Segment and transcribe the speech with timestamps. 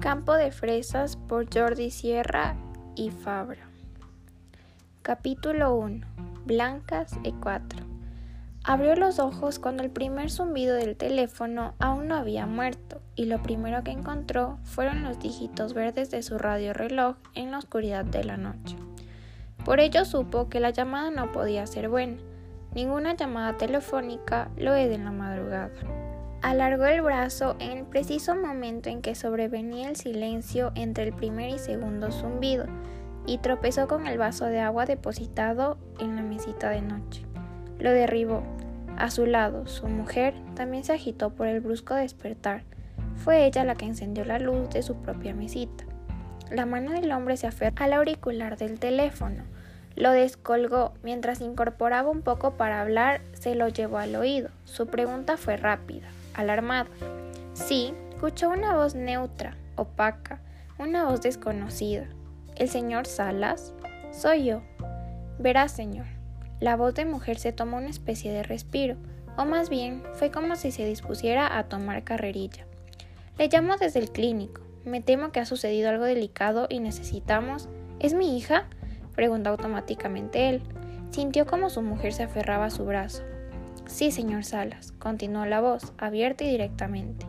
[0.00, 2.54] Campo de Fresas por Jordi Sierra
[2.94, 3.68] y Fabra.
[5.02, 6.06] Capítulo 1.
[6.44, 7.84] Blancas E4.
[8.62, 13.42] Abrió los ojos cuando el primer zumbido del teléfono aún no había muerto y lo
[13.42, 18.22] primero que encontró fueron los dígitos verdes de su radio reloj en la oscuridad de
[18.22, 18.76] la noche.
[19.64, 22.18] Por ello supo que la llamada no podía ser buena.
[22.72, 25.70] Ninguna llamada telefónica lo es en la madrugada.
[26.40, 31.50] Alargó el brazo en el preciso momento en que sobrevenía el silencio entre el primer
[31.50, 32.66] y segundo zumbido
[33.26, 37.24] y tropezó con el vaso de agua depositado en la mesita de noche.
[37.80, 38.44] Lo derribó.
[38.96, 42.62] A su lado, su mujer también se agitó por el brusco despertar.
[43.16, 45.84] Fue ella la que encendió la luz de su propia mesita.
[46.52, 49.42] La mano del hombre se aferró al auricular del teléfono.
[49.96, 50.94] Lo descolgó.
[51.02, 54.50] Mientras incorporaba un poco para hablar, se lo llevó al oído.
[54.64, 56.08] Su pregunta fue rápida
[56.38, 56.90] alarmado.
[57.52, 60.40] Sí, escuchó una voz neutra, opaca,
[60.78, 62.06] una voz desconocida.
[62.56, 63.72] ¿El señor Salas?
[64.12, 64.62] Soy yo.
[65.38, 66.06] Verá, señor.
[66.60, 68.96] La voz de mujer se tomó una especie de respiro,
[69.36, 72.66] o más bien fue como si se dispusiera a tomar carrerilla.
[73.38, 74.62] Le llamo desde el clínico.
[74.84, 77.68] Me temo que ha sucedido algo delicado y necesitamos.
[78.00, 78.66] ¿Es mi hija?
[79.14, 80.62] preguntó automáticamente él.
[81.10, 83.22] Sintió como su mujer se aferraba a su brazo.
[83.88, 87.26] Sí, señor Salas, continuó la voz, abierta y directamente.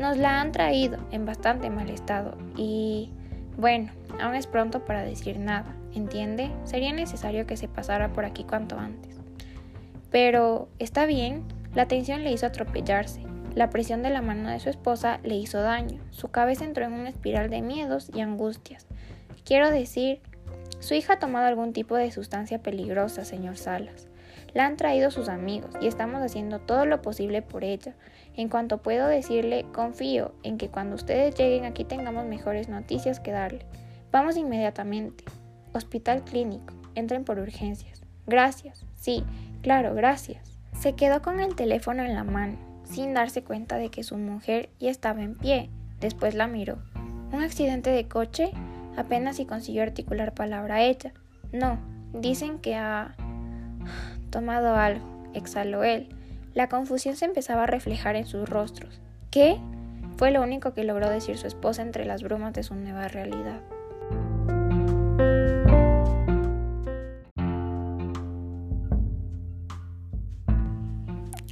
[0.00, 3.10] Nos la han traído en bastante mal estado y...
[3.58, 6.50] Bueno, aún es pronto para decir nada, ¿entiende?
[6.64, 9.20] Sería necesario que se pasara por aquí cuanto antes.
[10.10, 11.44] Pero, ¿está bien?
[11.74, 13.20] La tensión le hizo atropellarse.
[13.54, 16.00] La presión de la mano de su esposa le hizo daño.
[16.10, 18.86] Su cabeza entró en una espiral de miedos y angustias.
[19.44, 20.22] Quiero decir,
[20.80, 24.08] su hija ha tomado algún tipo de sustancia peligrosa, señor Salas.
[24.54, 27.94] La han traído sus amigos y estamos haciendo todo lo posible por ella.
[28.36, 33.32] En cuanto puedo decirle, confío en que cuando ustedes lleguen aquí tengamos mejores noticias que
[33.32, 33.64] darle.
[34.10, 35.24] Vamos inmediatamente.
[35.72, 36.74] Hospital clínico.
[36.94, 38.02] Entren por urgencias.
[38.26, 38.86] Gracias.
[38.94, 39.24] Sí,
[39.62, 40.58] claro, gracias.
[40.78, 44.70] Se quedó con el teléfono en la mano, sin darse cuenta de que su mujer
[44.78, 45.70] ya estaba en pie.
[46.00, 46.78] Después la miró.
[47.32, 48.50] ¿Un accidente de coche?
[48.96, 51.12] Apenas si consiguió articular palabra ella.
[51.52, 51.78] No,
[52.12, 53.14] dicen que ha
[54.32, 56.08] tomado algo, exhaló él.
[56.54, 59.00] La confusión se empezaba a reflejar en sus rostros.
[59.30, 59.60] ¿Qué?
[60.16, 63.60] Fue lo único que logró decir su esposa entre las brumas de su nueva realidad.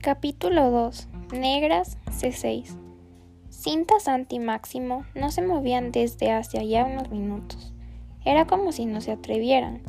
[0.02, 1.08] Capítulo 2.
[1.32, 2.76] Negras C6.
[3.50, 7.74] Cintas anti-máximo no se movían desde hace ya unos minutos.
[8.24, 9.82] Era como si no se atrevieran.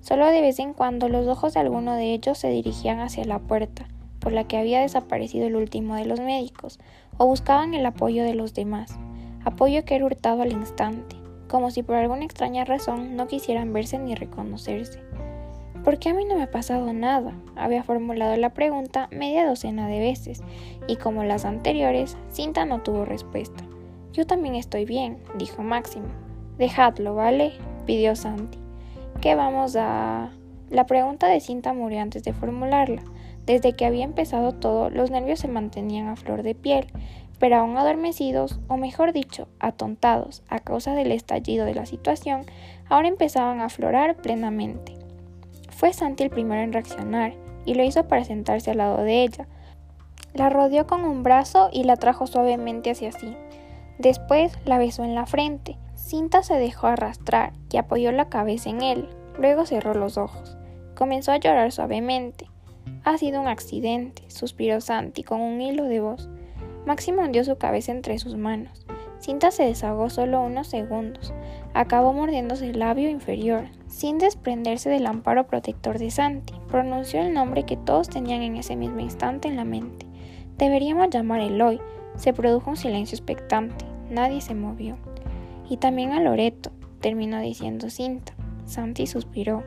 [0.00, 3.38] Solo de vez en cuando los ojos de alguno de ellos se dirigían hacia la
[3.38, 3.88] puerta,
[4.20, 6.78] por la que había desaparecido el último de los médicos,
[7.16, 8.98] o buscaban el apoyo de los demás,
[9.44, 11.16] apoyo que era hurtado al instante,
[11.48, 15.00] como si por alguna extraña razón no quisieran verse ni reconocerse.
[15.84, 17.32] ¿Por qué a mí no me ha pasado nada?
[17.56, 20.42] Había formulado la pregunta media docena de veces,
[20.86, 23.64] y como las anteriores, Cinta no tuvo respuesta.
[24.12, 26.08] Yo también estoy bien, dijo Máximo.
[26.58, 27.52] Dejadlo, ¿vale?
[27.86, 28.58] pidió Santi.
[29.20, 30.30] ¿Qué vamos a...?
[30.70, 33.02] La pregunta de cinta murió antes de formularla.
[33.46, 36.86] Desde que había empezado todo, los nervios se mantenían a flor de piel,
[37.40, 42.42] pero aún adormecidos, o mejor dicho, atontados a causa del estallido de la situación,
[42.88, 44.94] ahora empezaban a aflorar plenamente.
[45.70, 47.32] Fue Santi el primero en reaccionar,
[47.64, 49.48] y lo hizo para sentarse al lado de ella.
[50.32, 53.34] La rodeó con un brazo y la trajo suavemente hacia sí.
[53.98, 55.76] Después la besó en la frente,
[56.08, 59.10] Cinta se dejó arrastrar y apoyó la cabeza en él.
[59.38, 60.56] Luego cerró los ojos.
[60.96, 62.46] Comenzó a llorar suavemente.
[63.04, 66.30] Ha sido un accidente, suspiró Santi con un hilo de voz.
[66.86, 68.86] Máximo hundió su cabeza entre sus manos.
[69.18, 71.34] Cinta se desahogó solo unos segundos.
[71.74, 76.54] Acabó mordiéndose el labio inferior, sin desprenderse del amparo protector de Santi.
[76.68, 80.06] Pronunció el nombre que todos tenían en ese mismo instante en la mente.
[80.56, 81.82] Deberíamos llamar Eloy.
[82.16, 83.84] Se produjo un silencio expectante.
[84.08, 84.96] Nadie se movió.
[85.68, 86.70] Y también a Loreto,
[87.00, 88.34] terminó diciendo Cinta.
[88.64, 89.64] Santi suspiró,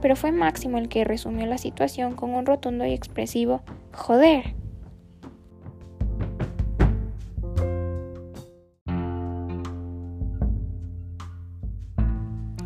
[0.00, 3.62] pero fue Máximo el que resumió la situación con un rotundo y expresivo
[3.92, 4.54] Joder.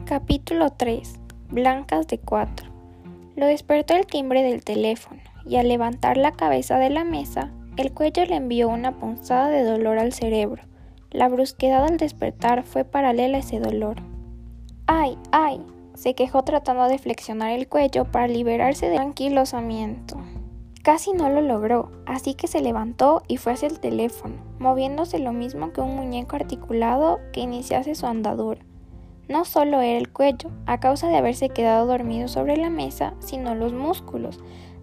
[0.05, 1.15] Capítulo 3.
[1.51, 2.69] Blancas de 4.
[3.37, 7.93] Lo despertó el timbre del teléfono y al levantar la cabeza de la mesa, el
[7.93, 10.63] cuello le envió una punzada de dolor al cerebro
[11.17, 13.97] la brusquedad al despertar fue paralela a ese dolor.
[14.87, 15.65] ¡Ay, ay!
[15.95, 20.19] se quejó tratando de flexionar el cuello para liberarse del anquilosamiento.
[20.83, 25.33] Casi no lo logró, así que se levantó y fue hacia el teléfono, moviéndose lo
[25.33, 28.61] mismo que un muñeco articulado que iniciase su andadura.
[29.27, 33.55] No solo era el cuello, a causa de haberse quedado dormido sobre la mesa, sino
[33.55, 34.39] los músculos,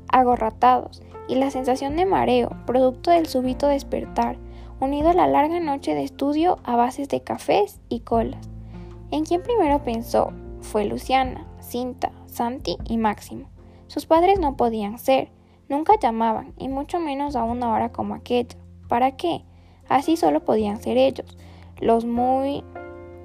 [0.10, 4.38] agorratados, y la sensación de mareo, producto del súbito despertar,
[4.84, 8.50] unido a la larga noche de estudio a bases de cafés y colas.
[9.12, 13.50] En quien primero pensó fue Luciana, Cinta, Santi y Máximo.
[13.88, 15.30] Sus padres no podían ser,
[15.70, 18.58] nunca llamaban, y mucho menos a una hora como aquella.
[18.88, 19.44] ¿Para qué?
[19.88, 21.38] Así solo podían ser ellos,
[21.80, 22.64] los muy...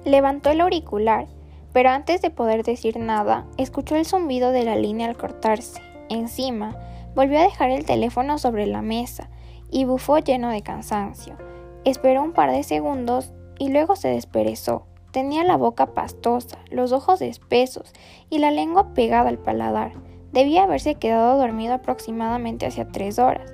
[0.05, 1.27] Levantó el auricular,
[1.73, 5.81] pero antes de poder decir nada, escuchó el zumbido de la línea al cortarse.
[6.09, 6.77] Encima,
[7.15, 9.29] volvió a dejar el teléfono sobre la mesa
[9.69, 11.48] y bufó lleno de cansancio.
[11.85, 14.85] Esperó un par de segundos y luego se desperezó.
[15.11, 17.93] Tenía la boca pastosa, los ojos espesos
[18.29, 19.93] y la lengua pegada al paladar.
[20.31, 23.51] Debía haberse quedado dormido aproximadamente hacia tres horas.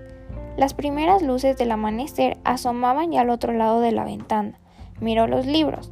[0.58, 4.60] Las primeras luces del amanecer asomaban ya al otro lado de la ventana.
[5.00, 5.92] Miró los libros.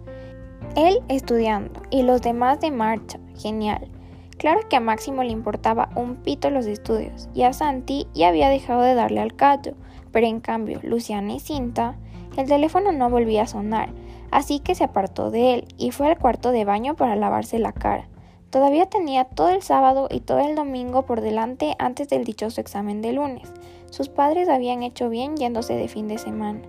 [0.75, 3.19] Él estudiando y los demás de marcha.
[3.37, 3.89] Genial.
[4.37, 8.49] Claro que a Máximo le importaba un pito los estudios y a Santi ya había
[8.49, 9.75] dejado de darle al callo,
[10.11, 11.95] pero en cambio Luciana y Cinta,
[12.37, 13.89] el teléfono no volvía a sonar,
[14.31, 17.71] así que se apartó de él y fue al cuarto de baño para lavarse la
[17.71, 18.07] cara.
[18.49, 23.01] Todavía tenía todo el sábado y todo el domingo por delante antes del dichoso examen
[23.01, 23.51] de lunes.
[23.89, 26.61] Sus padres habían hecho bien yéndose de fin de semana,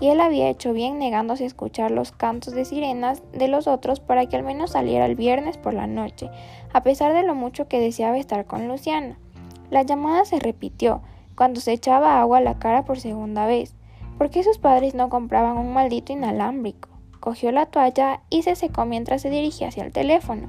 [0.00, 4.00] y él había hecho bien negándose a escuchar los cantos de sirenas de los otros
[4.00, 6.30] para que al menos saliera el viernes por la noche,
[6.72, 9.18] a pesar de lo mucho que deseaba estar con Luciana.
[9.70, 11.02] La llamada se repitió,
[11.36, 13.74] cuando se echaba agua a la cara por segunda vez.
[14.20, 16.90] ¿Por qué sus padres no compraban un maldito inalámbrico?
[17.20, 20.46] Cogió la toalla y se secó mientras se dirigía hacia el teléfono.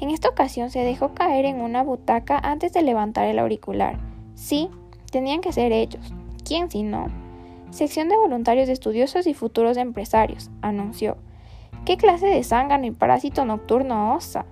[0.00, 3.96] En esta ocasión se dejó caer en una butaca antes de levantar el auricular.
[4.34, 4.70] Sí,
[5.12, 6.12] tenían que ser ellos.
[6.44, 7.06] ¿Quién si no?
[7.70, 11.16] Sección de voluntarios estudiosos y futuros empresarios, anunció.
[11.84, 14.46] ¿Qué clase de zángano y parásito nocturno osa?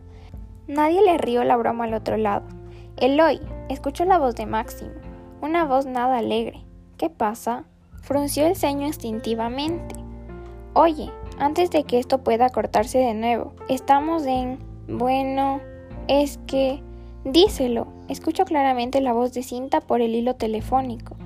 [0.69, 2.46] Nadie le rió la broma al otro lado.
[2.99, 4.93] Eloy, escuchó la voz de Máximo,
[5.43, 6.64] una voz nada alegre.
[6.99, 7.64] ¿Qué pasa?
[8.00, 9.94] Frunció el ceño instintivamente.
[10.75, 14.58] Oye, antes de que esto pueda cortarse de nuevo, estamos en...
[14.88, 15.61] Bueno,
[16.08, 16.82] es que...
[17.25, 17.87] Díselo.
[18.08, 21.17] Escucho claramente la voz de Cinta por el hilo telefónico.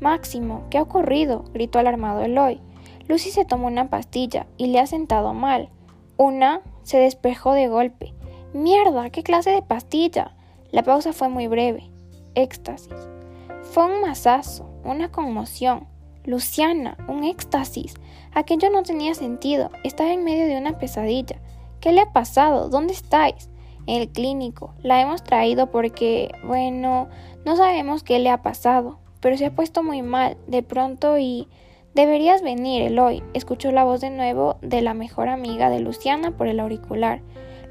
[0.00, 1.44] Máximo, ¿qué ha ocurrido?
[1.52, 2.60] gritó alarmado Eloy.
[3.08, 5.70] Lucy se tomó una pastilla y le ha sentado mal.
[6.18, 8.14] Una se despejó de golpe.
[8.52, 10.34] Mierda, ¿qué clase de pastilla?
[10.70, 11.90] La pausa fue muy breve.
[12.34, 13.08] Éxtasis.
[13.62, 15.88] Fue un masazo, una conmoción.
[16.24, 17.94] Luciana, un éxtasis.
[18.34, 19.70] Aquello no tenía sentido.
[19.84, 21.40] Estaba en medio de una pesadilla.
[21.80, 22.68] ¿Qué le ha pasado?
[22.68, 23.50] ¿Dónde estáis?
[23.86, 24.74] En el clínico.
[24.82, 27.08] La hemos traído porque, bueno,
[27.44, 28.98] no sabemos qué le ha pasado.
[29.20, 31.48] Pero se ha puesto muy mal, de pronto y...
[31.94, 36.46] Deberías venir, Eloy, escuchó la voz de nuevo de la mejor amiga de Luciana por
[36.46, 37.22] el auricular.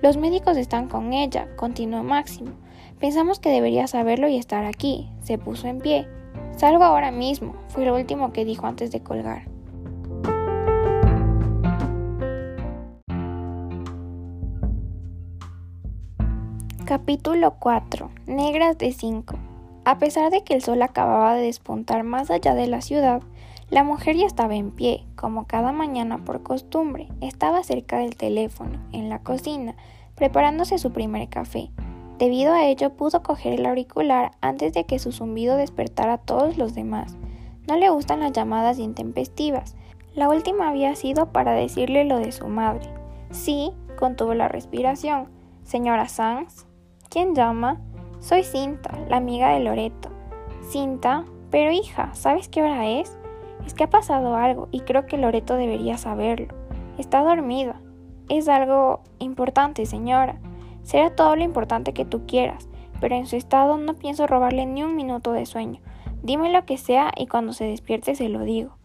[0.01, 2.51] Los médicos están con ella, continuó Máximo.
[2.99, 5.07] Pensamos que debería saberlo y estar aquí.
[5.21, 6.07] Se puso en pie.
[6.57, 9.43] Salgo ahora mismo, fue lo último que dijo antes de colgar.
[16.83, 18.09] Capítulo 4.
[18.25, 19.35] Negras de 5.
[19.85, 23.21] A pesar de que el sol acababa de despuntar más allá de la ciudad,
[23.69, 27.07] la mujer ya estaba en pie, como cada mañana por costumbre.
[27.21, 29.75] Estaba cerca del teléfono, en la cocina,
[30.15, 31.69] preparándose su primer café.
[32.17, 36.57] Debido a ello pudo coger el auricular antes de que su zumbido despertara a todos
[36.57, 37.15] los demás.
[37.67, 39.75] No le gustan las llamadas intempestivas.
[40.15, 42.89] La última había sido para decirle lo de su madre.
[43.29, 45.27] Sí, contuvo la respiración.
[45.63, 46.65] Señora Sanz.
[47.09, 47.79] ¿Quién llama?
[48.19, 50.09] Soy Cinta, la amiga de Loreto.
[50.69, 53.15] Cinta, pero hija, ¿sabes qué hora es?
[53.65, 56.53] Es que ha pasado algo y creo que Loreto debería saberlo.
[56.97, 57.79] Está dormida.
[58.27, 60.39] Es algo importante, señora.
[60.87, 62.69] Será todo lo importante que tú quieras,
[63.01, 65.81] pero en su estado no pienso robarle ni un minuto de sueño.
[66.23, 68.77] Dime lo que sea y cuando se despierte se lo digo.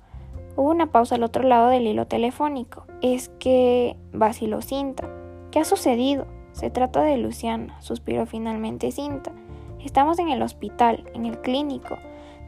[0.57, 2.87] Hubo una pausa al otro lado del hilo telefónico.
[3.03, 3.97] Es que...
[4.13, 5.09] vaciló Cinta.
[5.53, 6.27] ¿Qué ha sucedido?
[6.51, 9.31] Se trata de Luciana, suspiró finalmente Cinta.
[9.79, 11.99] Estamos en el hospital, en el clínico.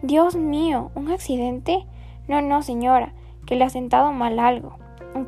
[0.03, 1.87] Dios mío, ¿un accidente?
[2.27, 3.13] No, no, señora,
[3.47, 4.79] que le ha sentado mal algo.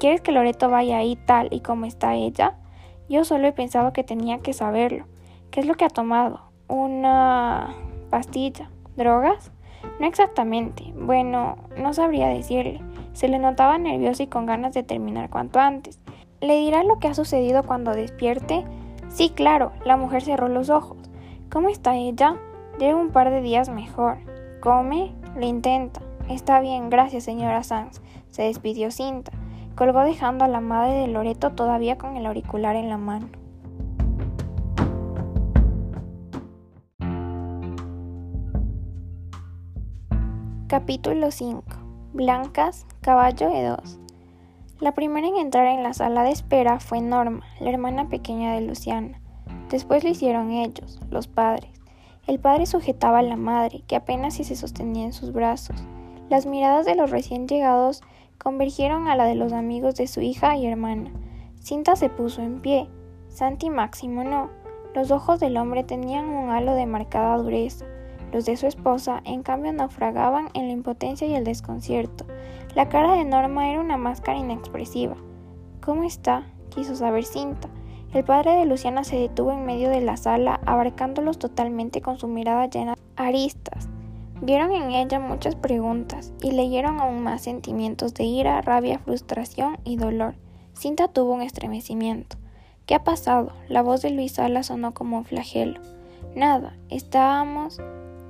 [0.00, 2.56] ¿Quieres que Loreto vaya ahí tal y como está ella?
[3.08, 5.04] Yo solo he pensado que tenía que saberlo.
[5.50, 6.40] ¿Qué es lo que ha tomado?
[6.68, 7.74] Una
[8.10, 8.70] pastilla.
[8.96, 9.52] ¿Drogas?
[10.00, 10.92] No exactamente.
[10.96, 12.80] Bueno, no sabría decirle.
[13.12, 15.98] Se le notaba nervioso y con ganas de terminar cuanto antes.
[16.40, 18.64] ¿Le dirá lo que ha sucedido cuando despierte?
[19.08, 19.72] Sí, claro.
[19.84, 20.98] La mujer cerró los ojos.
[21.50, 22.36] ¿Cómo está ella?
[22.78, 24.18] Lleva un par de días mejor.
[24.60, 25.14] ¿Come?
[25.36, 26.00] Lo intenta.
[26.28, 28.00] Está bien, gracias, señora Sanz.
[28.30, 29.32] Se despidió Cinta.
[29.76, 33.28] Colgó dejando a la madre de Loreto todavía con el auricular en la mano.
[40.66, 41.62] Capítulo 5.
[42.14, 44.00] Blancas, caballo de dos.
[44.80, 48.62] La primera en entrar en la sala de espera fue Norma, la hermana pequeña de
[48.62, 49.20] Luciana.
[49.68, 51.70] Después lo hicieron ellos, los padres.
[52.26, 55.76] El padre sujetaba a la madre, que apenas si se sostenía en sus brazos.
[56.30, 58.02] Las miradas de los recién llegados
[58.38, 61.10] convergieron a la de los amigos de su hija y hermana.
[61.60, 62.88] Cinta se puso en pie.
[63.28, 64.50] Santi Máximo no.
[64.94, 67.84] Los ojos del hombre tenían un halo de marcada dureza.
[68.32, 72.26] Los de su esposa, en cambio, naufragaban en la impotencia y el desconcierto.
[72.74, 75.16] La cara de Norma era una máscara inexpresiva.
[75.80, 76.46] ¿Cómo está?
[76.70, 77.68] quiso saber Cinta.
[78.12, 82.28] El padre de Luciana se detuvo en medio de la sala, abarcándolos totalmente con su
[82.28, 83.88] mirada llena de aristas.
[84.42, 89.96] Vieron en ella muchas preguntas y leyeron aún más sentimientos de ira, rabia, frustración y
[89.96, 90.34] dolor.
[90.74, 92.36] Cinta tuvo un estremecimiento.
[92.84, 93.52] ¿Qué ha pasado?
[93.68, 95.80] La voz de Luis Sala sonó como un flagelo.
[96.34, 97.80] Nada, estábamos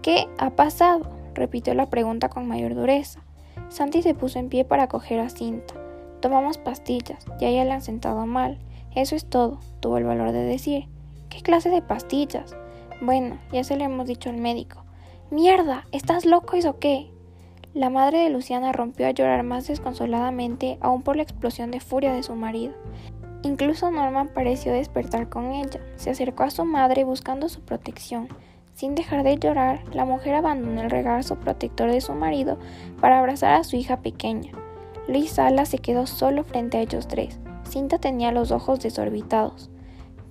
[0.06, 1.10] ¿Qué ha pasado?
[1.34, 3.24] repitió la pregunta con mayor dureza.
[3.68, 5.74] Santi se puso en pie para coger a Cinta.
[6.20, 8.60] Tomamos pastillas, ya ya le han sentado mal.
[8.94, 10.86] Eso es todo, tuvo el valor de decir.
[11.28, 12.56] ¿Qué clase de pastillas?
[13.02, 14.85] Bueno, ya se lo hemos dicho al médico.
[15.30, 15.88] ¡Mierda!
[15.90, 17.10] ¿Estás loco o qué?
[17.74, 22.12] La madre de Luciana rompió a llorar más desconsoladamente, aún por la explosión de furia
[22.12, 22.74] de su marido.
[23.42, 25.80] Incluso Norman pareció despertar con ella.
[25.96, 28.28] Se acercó a su madre buscando su protección.
[28.74, 32.56] Sin dejar de llorar, la mujer abandonó el regazo protector de su marido
[33.00, 34.52] para abrazar a su hija pequeña.
[35.08, 37.40] Luis Sala se quedó solo frente a ellos tres.
[37.68, 39.70] Cinta tenía los ojos desorbitados.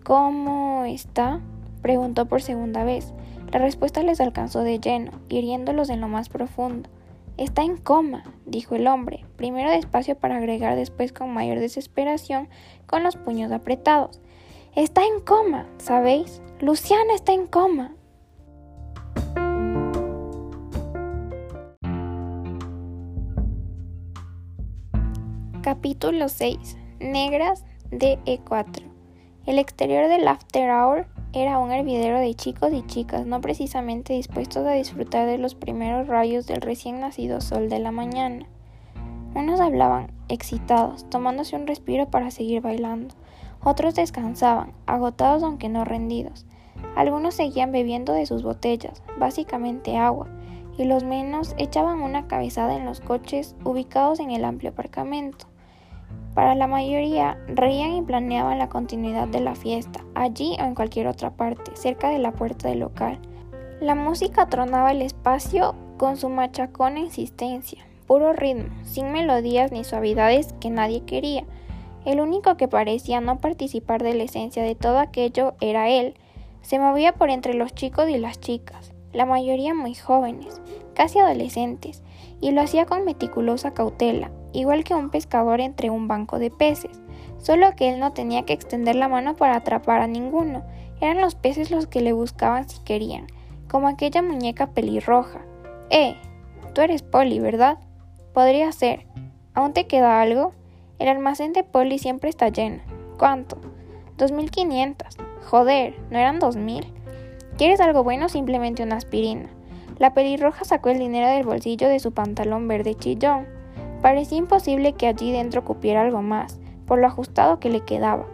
[0.05, 1.41] ¿Cómo está?
[1.81, 3.13] preguntó por segunda vez.
[3.55, 6.89] La respuesta les alcanzó de lleno, hiriéndolos en lo más profundo.
[7.37, 12.49] Está en coma, dijo el hombre, primero despacio para agregar después con mayor desesperación,
[12.85, 14.19] con los puños apretados.
[14.75, 16.41] Está en coma, ¿sabéis?
[16.59, 17.95] Luciana está en coma.
[25.61, 26.77] Capítulo 6.
[26.99, 28.83] Negras de E4.
[29.45, 34.65] El exterior del After Hour era un hervidero de chicos y chicas no precisamente dispuestos
[34.65, 38.45] a disfrutar de los primeros rayos del recién nacido sol de la mañana.
[39.35, 43.13] Unos hablaban, excitados, tomándose un respiro para seguir bailando.
[43.61, 46.45] Otros descansaban, agotados aunque no rendidos.
[46.95, 50.29] Algunos seguían bebiendo de sus botellas, básicamente agua,
[50.77, 55.47] y los menos echaban una cabezada en los coches ubicados en el amplio aparcamiento.
[56.35, 61.07] Para la mayoría, reían y planeaban la continuidad de la fiesta, allí o en cualquier
[61.07, 63.19] otra parte, cerca de la puerta del local.
[63.79, 70.53] La música tronaba el espacio con su machacona insistencia, puro ritmo, sin melodías ni suavidades
[70.59, 71.45] que nadie quería.
[72.03, 76.15] El único que parecía no participar de la esencia de todo aquello era él.
[76.61, 80.61] Se movía por entre los chicos y las chicas, la mayoría muy jóvenes,
[80.95, 82.03] casi adolescentes,
[82.41, 87.01] y lo hacía con meticulosa cautela, igual que un pescador entre un banco de peces,
[87.37, 90.63] solo que él no tenía que extender la mano para atrapar a ninguno,
[91.01, 93.27] eran los peces los que le buscaban si querían,
[93.69, 95.41] como aquella muñeca pelirroja.
[95.89, 96.15] Eh,
[96.73, 97.77] tú eres Polly, ¿verdad?
[98.33, 99.05] Podría ser.
[99.53, 100.53] ¿Aún te queda algo?
[100.99, 102.81] El almacén de Polly siempre está lleno.
[103.17, 103.57] ¿Cuánto?
[104.17, 105.17] 2500.
[105.49, 106.85] Joder, ¿no eran 2000?
[107.57, 109.49] ¿Quieres algo bueno o simplemente una aspirina?
[109.97, 113.47] La pelirroja sacó el dinero del bolsillo de su pantalón verde chillón.
[114.01, 118.25] Parecía imposible que allí dentro cupiera algo más, por lo ajustado que le quedaba.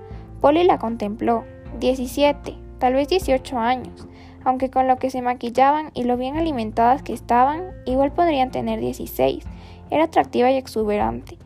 [0.41, 1.45] Polly la contempló.
[1.79, 4.07] Diecisiete, tal vez dieciocho años,
[4.43, 8.79] aunque con lo que se maquillaban y lo bien alimentadas que estaban, igual podrían tener
[8.79, 9.45] dieciséis.
[9.89, 11.37] Era atractiva y exuberante.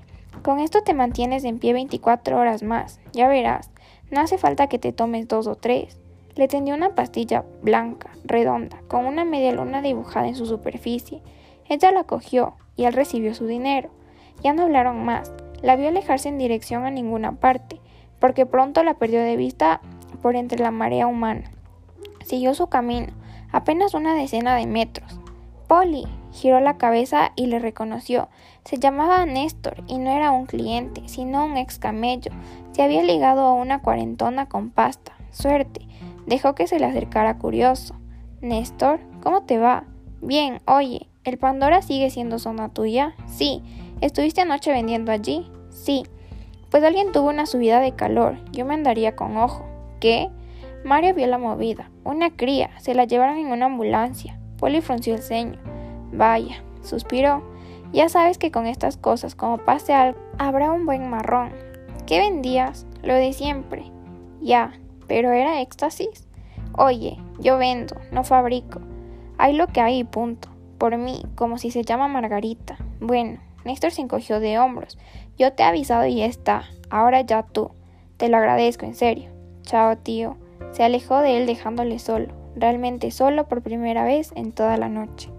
[0.44, 3.72] Con esto te mantienes en pie 24 horas más, ya verás.
[4.12, 6.00] No hace falta que te tomes dos o tres.
[6.36, 11.22] Le tendió una pastilla blanca, redonda, con una media luna dibujada en su superficie.
[11.68, 13.90] Ella la cogió y él recibió su dinero.
[14.44, 15.32] Ya no hablaron más.
[15.62, 17.80] La vio alejarse en dirección a ninguna parte,
[18.20, 19.82] porque pronto la perdió de vista
[20.22, 21.52] por entre la marea humana.
[22.24, 23.08] Siguió su camino,
[23.52, 25.20] apenas una decena de metros.
[25.68, 28.30] Polly giró la cabeza y le reconoció.
[28.64, 32.32] Se llamaba Néstor y no era un cliente, sino un ex camello.
[32.72, 35.14] Se había ligado a una cuarentona con pasta.
[35.32, 35.82] Suerte.
[36.28, 37.96] Dejó que se le acercara curioso.
[38.42, 39.86] Néstor, ¿cómo te va?
[40.22, 43.16] Bien, oye, ¿el Pandora sigue siendo zona tuya?
[43.28, 43.64] Sí.
[44.02, 45.50] ¿Estuviste anoche vendiendo allí?
[45.70, 46.04] Sí.
[46.70, 48.38] Pues alguien tuvo una subida de calor.
[48.52, 49.66] Yo me andaría con ojo.
[50.00, 50.30] ¿Qué?
[50.84, 51.90] Mario vio la movida.
[52.04, 52.72] Una cría.
[52.80, 54.38] Se la llevaron en una ambulancia.
[54.58, 55.60] Polly frunció el ceño.
[56.12, 57.44] Vaya, suspiró.
[57.94, 61.52] Ya sabes que con estas cosas, como pase algo, habrá un buen marrón.
[62.06, 62.86] ¿Qué vendías?
[63.04, 63.86] Lo de siempre.
[64.42, 64.74] Ya,
[65.08, 66.28] pero era éxtasis.
[66.78, 68.82] Oye, yo vendo, no fabrico.
[69.38, 70.50] Hay lo que hay y punto.
[70.78, 72.78] Por mí, como si se llama Margarita.
[73.00, 74.98] Bueno, Néstor se encogió de hombros.
[75.38, 76.66] Yo te he avisado y ya está.
[76.90, 77.72] Ahora ya tú.
[78.18, 79.32] Te lo agradezco, en serio.
[79.64, 80.38] Chao, tío.
[80.72, 85.32] Se alejó de él dejándole solo, realmente solo por primera vez en toda la noche.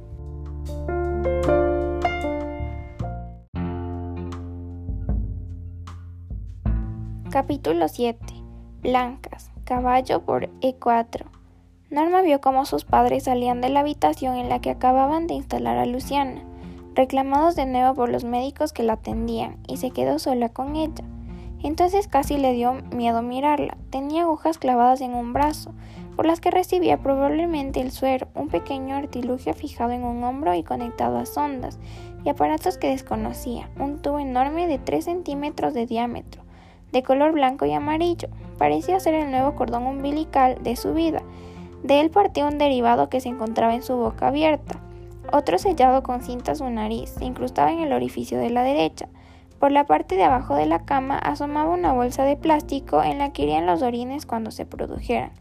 [7.30, 8.18] Capítulo 7.
[8.82, 9.52] Blancas.
[9.64, 11.26] Caballo por E4.
[11.90, 15.78] Norma vio cómo sus padres salían de la habitación en la que acababan de instalar
[15.78, 16.42] a Luciana,
[16.96, 21.04] reclamados de nuevo por los médicos que la atendían, y se quedó sola con ella.
[21.62, 23.76] Entonces casi le dio miedo mirarla.
[23.90, 25.72] Tenía agujas clavadas en un brazo,
[26.16, 30.62] por las que recibía probablemente el suero, un pequeño artilugio fijado en un hombro y
[30.62, 31.78] conectado a sondas,
[32.24, 36.42] y aparatos que desconocía, un tubo enorme de 3 centímetros de diámetro,
[36.92, 38.28] de color blanco y amarillo.
[38.58, 41.22] Parecía ser el nuevo cordón umbilical de su vida.
[41.82, 44.80] De él partía un derivado que se encontraba en su boca abierta.
[45.32, 49.08] Otro sellado con cinta su nariz se incrustaba en el orificio de la derecha.
[49.58, 53.32] Por la parte de abajo de la cama asomaba una bolsa de plástico en la
[53.32, 55.32] que irían los orines cuando se produjeran.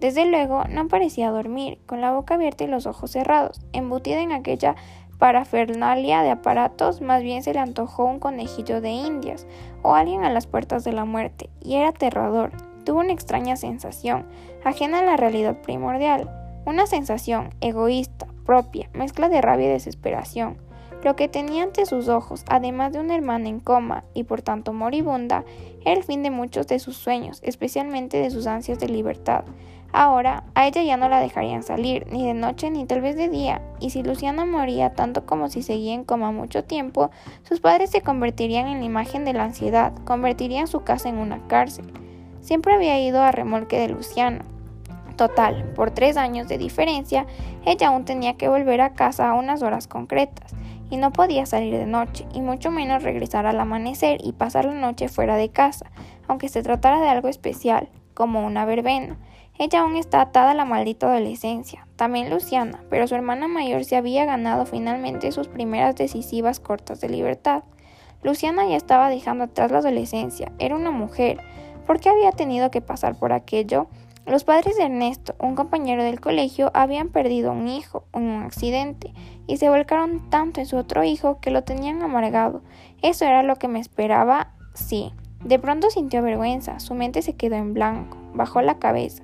[0.00, 4.32] Desde luego no parecía dormir, con la boca abierta y los ojos cerrados, embutida en
[4.32, 4.76] aquella
[5.18, 9.46] parafernalia de aparatos, más bien se le antojó un conejillo de indias
[9.82, 12.52] o alguien a las puertas de la muerte, y era aterrador.
[12.84, 14.26] Tuvo una extraña sensación,
[14.64, 16.30] ajena a la realidad primordial,
[16.68, 20.58] una sensación egoísta, propia, mezcla de rabia y desesperación.
[21.02, 24.74] Lo que tenía ante sus ojos, además de una hermana en coma y por tanto
[24.74, 25.44] moribunda,
[25.86, 29.44] era el fin de muchos de sus sueños, especialmente de sus ansias de libertad.
[29.92, 33.30] Ahora, a ella ya no la dejarían salir, ni de noche ni tal vez de
[33.30, 37.10] día, y si Luciana moría tanto como si seguía en coma mucho tiempo,
[37.44, 41.46] sus padres se convertirían en la imagen de la ansiedad, convertirían su casa en una
[41.46, 41.90] cárcel.
[42.42, 44.44] Siempre había ido a remolque de Luciana.
[45.18, 47.26] Total, por tres años de diferencia,
[47.66, 50.54] ella aún tenía que volver a casa a unas horas concretas,
[50.90, 54.74] y no podía salir de noche, y mucho menos regresar al amanecer y pasar la
[54.74, 55.90] noche fuera de casa,
[56.28, 59.18] aunque se tratara de algo especial, como una verbena.
[59.58, 63.96] Ella aún está atada a la maldita adolescencia, también Luciana, pero su hermana mayor se
[63.96, 67.64] había ganado finalmente sus primeras decisivas cortas de libertad.
[68.22, 71.40] Luciana ya estaba dejando atrás la adolescencia, era una mujer.
[71.88, 73.88] ¿Por qué había tenido que pasar por aquello?
[74.28, 79.14] Los padres de Ernesto, un compañero del colegio, habían perdido un hijo en un accidente
[79.46, 82.60] y se volcaron tanto en su otro hijo que lo tenían amargado.
[83.00, 85.14] Eso era lo que me esperaba, sí.
[85.42, 89.22] De pronto sintió vergüenza, su mente se quedó en blanco, bajó la cabeza.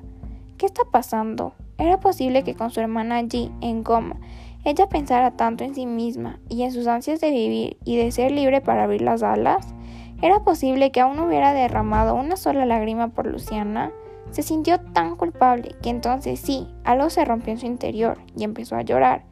[0.57, 1.53] ¿Qué está pasando?
[1.77, 4.17] ¿Era posible que con su hermana allí, en coma,
[4.65, 8.33] ella pensara tanto en sí misma y en sus ansias de vivir y de ser
[8.33, 9.75] libre para abrir las alas?
[10.23, 13.93] ¿Era posible que aún hubiera derramado una sola lágrima por Luciana?
[14.35, 18.75] Se sintió tan culpable que entonces sí, algo se rompió en su interior y empezó
[18.75, 19.23] a llorar.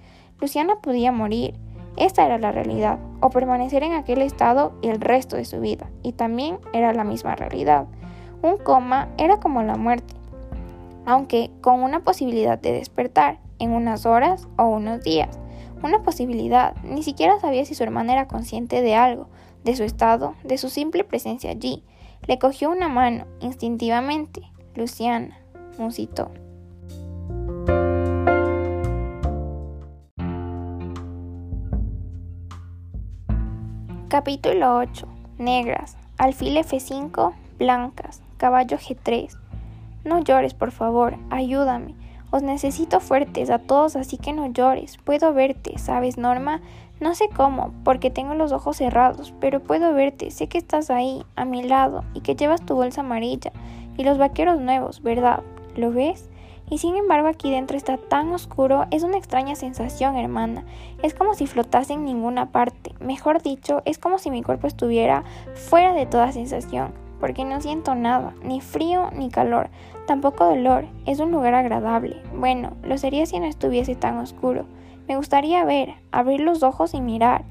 [0.41, 1.59] Luciana podía morir.
[1.97, 6.13] Esta era la realidad, o permanecer en aquel estado el resto de su vida, y
[6.13, 7.87] también era la misma realidad.
[8.43, 10.15] Un coma era como la muerte,
[11.05, 15.37] aunque con una posibilidad de despertar en unas horas o unos días.
[15.83, 19.27] Una posibilidad, ni siquiera sabía si su hermana era consciente de algo,
[19.65, 21.83] de su estado, de su simple presencia allí.
[22.29, 24.52] Le cogió una mano, instintivamente.
[24.75, 25.39] Luciana,
[25.77, 26.31] musitó.
[34.09, 35.07] Capítulo 8.
[35.37, 35.99] Negras.
[36.17, 37.35] Alfil F5.
[37.59, 38.23] Blancas.
[38.39, 39.37] Caballo G3.
[40.05, 41.95] No llores, por favor, ayúdame.
[42.31, 44.97] Os necesito fuertes a todos, así que no llores.
[44.97, 46.63] Puedo verte, ¿sabes, Norma?
[46.99, 50.31] No sé cómo, porque tengo los ojos cerrados, pero puedo verte.
[50.31, 53.53] Sé que estás ahí, a mi lado, y que llevas tu bolsa amarilla
[53.97, 55.43] y los vaqueros nuevos, ¿verdad?
[55.77, 56.31] ¿Lo ves?
[56.71, 60.65] Y sin embargo aquí dentro está tan oscuro, es una extraña sensación, hermana.
[61.03, 62.95] Es como si flotase en ninguna parte.
[63.01, 65.25] Mejor dicho, es como si mi cuerpo estuviera
[65.55, 69.71] fuera de toda sensación porque no siento nada, ni frío ni calor,
[70.09, 72.21] tampoco dolor, es un lugar agradable.
[72.35, 74.67] Bueno, lo sería si no estuviese tan oscuro.
[75.07, 77.45] Me gustaría ver, abrir los ojos y mirar.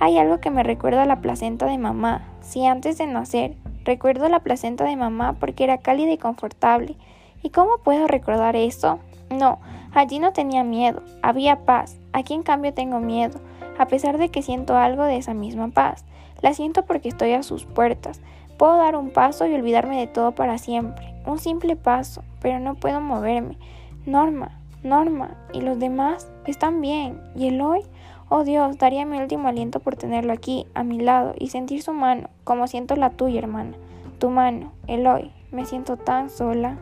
[0.00, 2.22] Hay algo que me recuerda a la placenta de mamá.
[2.40, 3.56] Si antes de nacer,
[3.88, 6.94] recuerdo la placenta de mamá porque era cálida y confortable.
[7.42, 8.98] ¿Y cómo puedo recordar eso?
[9.30, 9.60] No,
[9.94, 11.96] allí no tenía miedo, había paz.
[12.12, 13.40] Aquí en cambio tengo miedo,
[13.78, 16.04] a pesar de que siento algo de esa misma paz.
[16.42, 18.20] La siento porque estoy a sus puertas.
[18.58, 21.14] Puedo dar un paso y olvidarme de todo para siempre.
[21.24, 23.56] Un simple paso, pero no puedo moverme.
[24.04, 24.50] Norma,
[24.82, 26.30] Norma, ¿y los demás?
[26.46, 27.22] ¿Están bien?
[27.34, 27.80] ¿Y el hoy?
[28.30, 31.94] Oh Dios, daría mi último aliento por tenerlo aquí, a mi lado, y sentir su
[31.94, 33.72] mano, como siento la tuya, hermana.
[34.18, 36.76] Tu mano, Eloy, me siento tan sola.